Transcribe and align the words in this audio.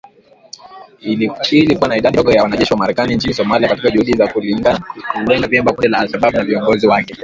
Ili 1.51 1.75
kuwa 1.75 1.87
na 1.89 1.97
idadi 1.97 2.13
ndogo 2.17 2.31
ya 2.31 2.43
wanajeshi 2.43 2.73
wa 2.73 2.79
Marekani 2.79 3.15
nchini 3.15 3.33
Somalia 3.33 3.69
katika 3.69 3.91
juhudi 3.91 4.13
za 4.17 4.27
kulilenga 4.27 4.81
vyema 5.49 5.71
kundi 5.73 5.87
la 5.87 5.97
al-Shabaab 5.97 6.33
na 6.33 6.43
viongozi 6.43 6.87
wake. 6.87 7.15